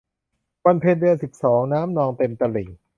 [0.65, 2.69] วันเพ็ญเดือนสิบสอง น้ำนองเต็มตลิ่ง